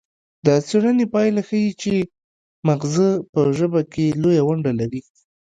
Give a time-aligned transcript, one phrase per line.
[0.45, 1.93] د څیړنې پایله ښيي چې
[2.67, 5.01] مغزه په ژبه کې لویه ونډه لري